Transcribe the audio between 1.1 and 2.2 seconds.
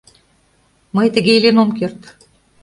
тыге илен ом керт.